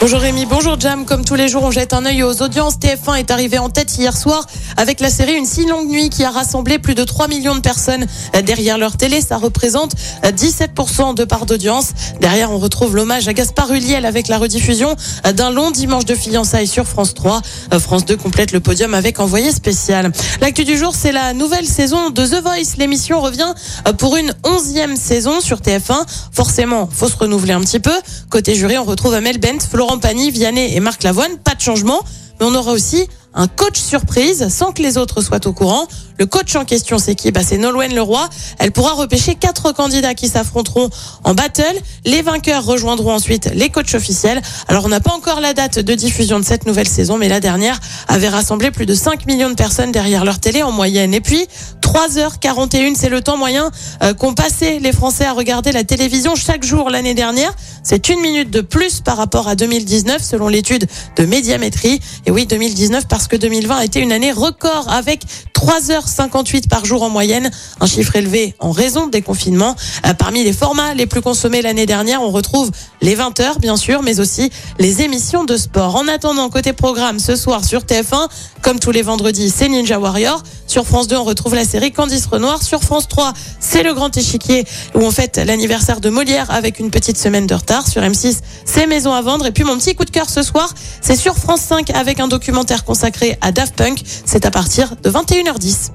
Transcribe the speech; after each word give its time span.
Bonjour 0.00 0.20
Rémi, 0.20 0.46
bonjour 0.46 0.80
Jam. 0.80 1.04
Comme 1.04 1.26
tous 1.26 1.34
les 1.34 1.46
jours, 1.46 1.62
on 1.62 1.70
jette 1.70 1.92
un 1.92 2.06
œil 2.06 2.22
aux 2.22 2.40
audiences. 2.40 2.78
TF1 2.78 3.18
est 3.18 3.30
arrivé 3.30 3.58
en 3.58 3.68
tête 3.68 3.98
hier 3.98 4.16
soir 4.16 4.46
avec 4.78 4.98
la 4.98 5.10
série 5.10 5.34
Une 5.34 5.44
si 5.44 5.66
longue 5.66 5.90
nuit 5.90 6.08
qui 6.08 6.24
a 6.24 6.30
rassemblé 6.30 6.78
plus 6.78 6.94
de 6.94 7.04
3 7.04 7.28
millions 7.28 7.54
de 7.54 7.60
personnes 7.60 8.06
derrière 8.42 8.78
leur 8.78 8.96
télé. 8.96 9.20
Ça 9.20 9.36
représente 9.36 9.94
17% 10.22 11.14
de 11.14 11.24
part 11.24 11.44
d'audience. 11.44 11.90
Derrière, 12.18 12.50
on 12.50 12.56
retrouve 12.56 12.96
l'hommage 12.96 13.28
à 13.28 13.34
Gaspard 13.34 13.70
Huliel 13.72 14.06
avec 14.06 14.28
la 14.28 14.38
rediffusion 14.38 14.96
d'un 15.34 15.50
long 15.50 15.70
dimanche 15.70 16.06
de 16.06 16.14
fiançailles 16.14 16.66
sur 16.66 16.86
France 16.86 17.12
3. 17.12 17.42
France 17.78 18.06
2 18.06 18.16
complète 18.16 18.52
le 18.52 18.60
podium 18.60 18.94
avec 18.94 19.20
envoyé 19.20 19.52
spécial. 19.52 20.12
L'actu 20.40 20.64
du 20.64 20.78
jour, 20.78 20.94
c'est 20.94 21.12
la 21.12 21.34
nouvelle 21.34 21.66
saison 21.66 22.08
de 22.08 22.24
The 22.24 22.42
Voice. 22.42 22.78
L'émission 22.78 23.20
revient 23.20 23.52
pour 23.98 24.16
une 24.16 24.32
onzième 24.44 24.96
saison 24.96 25.42
sur 25.42 25.58
TF1. 25.58 26.06
Forcément, 26.32 26.88
faut 26.90 27.08
se 27.08 27.16
renouveler 27.16 27.52
un 27.52 27.60
petit 27.60 27.80
peu. 27.80 27.92
Côté 28.30 28.54
jury, 28.54 28.78
on 28.78 28.84
retrouve 28.84 29.12
Amel 29.12 29.38
Bent, 29.38 29.58
Florent 29.70 29.89
Pagny, 29.98 30.30
Vianney 30.30 30.74
et 30.74 30.80
Marc 30.80 31.02
Lavoine. 31.02 31.38
Pas 31.38 31.54
de 31.54 31.60
changement, 31.60 32.00
mais 32.38 32.46
on 32.46 32.54
aura 32.54 32.72
aussi 32.72 33.08
un 33.34 33.46
coach 33.46 33.78
surprise 33.78 34.48
sans 34.48 34.72
que 34.72 34.82
les 34.82 34.98
autres 34.98 35.22
soient 35.22 35.46
au 35.46 35.52
courant. 35.52 35.86
Le 36.18 36.26
coach 36.26 36.54
en 36.56 36.64
question, 36.64 36.98
c'est 36.98 37.14
qui? 37.14 37.30
Bah, 37.30 37.40
C'est 37.44 37.56
Nolwenn 37.56 37.94
Leroy. 37.94 38.28
Elle 38.58 38.72
pourra 38.72 38.92
repêcher 38.92 39.36
quatre 39.36 39.72
candidats 39.72 40.14
qui 40.14 40.28
s'affronteront 40.28 40.90
en 41.24 41.34
battle. 41.34 41.80
Les 42.04 42.22
vainqueurs 42.22 42.64
rejoindront 42.64 43.14
ensuite 43.14 43.50
les 43.54 43.70
coachs 43.70 43.94
officiels. 43.94 44.42
Alors, 44.68 44.84
on 44.84 44.88
n'a 44.88 45.00
pas 45.00 45.12
encore 45.12 45.40
la 45.40 45.54
date 45.54 45.78
de 45.78 45.94
diffusion 45.94 46.38
de 46.38 46.44
cette 46.44 46.66
nouvelle 46.66 46.88
saison, 46.88 47.16
mais 47.16 47.28
la 47.28 47.40
dernière 47.40 47.78
avait 48.08 48.28
rassemblé 48.28 48.70
plus 48.70 48.86
de 48.86 48.94
5 48.94 49.26
millions 49.26 49.48
de 49.48 49.54
personnes 49.54 49.92
derrière 49.92 50.24
leur 50.24 50.40
télé 50.40 50.62
en 50.62 50.72
moyenne. 50.72 51.14
Et 51.14 51.20
puis, 51.20 51.46
3h41, 51.80 52.94
c'est 52.94 53.08
le 53.08 53.20
temps 53.20 53.36
moyen 53.36 53.70
euh, 54.02 54.14
qu'ont 54.14 54.34
passé 54.34 54.78
les 54.78 54.92
Français 54.92 55.24
à 55.24 55.32
regarder 55.32 55.72
la 55.72 55.84
télévision 55.84 56.34
chaque 56.36 56.64
jour 56.64 56.90
l'année 56.90 57.14
dernière. 57.14 57.52
C'est 57.82 58.08
une 58.10 58.20
minute 58.20 58.50
de 58.50 58.60
plus 58.60 59.00
par 59.00 59.16
rapport 59.16 59.48
à 59.48 59.54
2019 59.54 60.22
selon 60.22 60.48
l'étude 60.48 60.86
de 61.16 61.24
Médiamétrie. 61.24 61.98
Et 62.26 62.30
oui, 62.30 62.46
2019 62.46 63.08
parce 63.20 63.28
que 63.28 63.36
2020 63.36 63.76
a 63.76 63.84
été 63.84 64.00
une 64.00 64.12
année 64.12 64.32
record 64.32 64.86
avec 64.88 65.24
3h58 65.52 66.68
par 66.68 66.86
jour 66.86 67.02
en 67.02 67.10
moyenne, 67.10 67.50
un 67.78 67.86
chiffre 67.86 68.16
élevé 68.16 68.54
en 68.60 68.70
raison 68.70 69.08
des 69.08 69.20
confinements. 69.20 69.76
Euh, 70.06 70.14
parmi 70.14 70.42
les 70.42 70.54
formats 70.54 70.94
les 70.94 71.04
plus 71.04 71.20
consommés 71.20 71.60
l'année 71.60 71.84
dernière, 71.84 72.22
on 72.22 72.30
retrouve 72.30 72.70
les 73.02 73.14
20h 73.14 73.58
bien 73.60 73.76
sûr, 73.76 74.02
mais 74.02 74.20
aussi 74.20 74.50
les 74.78 75.02
émissions 75.02 75.44
de 75.44 75.58
sport. 75.58 75.96
En 75.96 76.08
attendant, 76.08 76.48
côté 76.48 76.72
programme, 76.72 77.18
ce 77.18 77.36
soir 77.36 77.62
sur 77.62 77.82
TF1, 77.82 78.28
comme 78.62 78.78
tous 78.78 78.90
les 78.90 79.02
vendredis, 79.02 79.50
c'est 79.50 79.68
Ninja 79.68 79.98
Warrior. 79.98 80.42
Sur 80.66 80.86
France 80.86 81.08
2, 81.08 81.16
on 81.16 81.24
retrouve 81.24 81.54
la 81.54 81.64
série 81.64 81.92
Candice 81.92 82.26
Renoir. 82.26 82.62
Sur 82.62 82.82
France 82.82 83.08
3, 83.08 83.32
c'est 83.58 83.82
le 83.82 83.92
grand 83.92 84.16
échiquier 84.16 84.64
où 84.94 85.00
on 85.00 85.10
fête 85.10 85.36
l'anniversaire 85.36 86.00
de 86.00 86.08
Molière 86.08 86.50
avec 86.50 86.78
une 86.78 86.90
petite 86.90 87.18
semaine 87.18 87.46
de 87.46 87.54
retard. 87.54 87.86
Sur 87.86 88.02
M6, 88.02 88.38
c'est 88.64 88.86
Maison 88.86 89.12
à 89.12 89.20
vendre. 89.20 89.46
Et 89.46 89.52
puis 89.52 89.64
mon 89.64 89.76
petit 89.76 89.94
coup 89.94 90.04
de 90.04 90.10
cœur 90.10 90.30
ce 90.30 90.42
soir, 90.42 90.72
c'est 91.00 91.16
sur 91.16 91.36
France 91.36 91.60
5 91.62 91.90
avec 91.90 92.20
un 92.20 92.28
documentaire 92.28 92.84
consacré 93.10 93.36
à 93.40 93.52
Daft 93.52 93.74
Punk. 93.74 94.02
C'est 94.24 94.46
à 94.46 94.50
partir 94.50 94.94
de 94.96 95.10
21h10. 95.10 95.90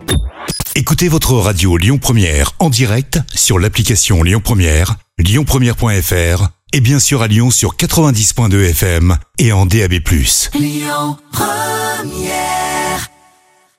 Écoutez 0.75 1.07
votre 1.07 1.33
radio 1.33 1.77
Lyon 1.77 1.97
Première 1.97 2.51
en 2.59 2.69
direct 2.69 3.19
sur 3.33 3.59
l'application 3.59 4.23
Lyon 4.23 4.41
Première, 4.43 4.95
lyonpremière.fr 5.17 6.49
et 6.73 6.81
bien 6.81 6.99
sûr 6.99 7.21
à 7.21 7.27
Lyon 7.27 7.51
sur 7.51 7.75
90.2 7.75 8.69
FM 8.71 9.17
et 9.37 9.53
en 9.53 9.65
DAB+. 9.65 9.93
Lyon 10.53 11.17
Première 11.31 12.74